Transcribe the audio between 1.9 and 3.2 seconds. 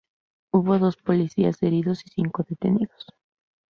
y cinco detenidos.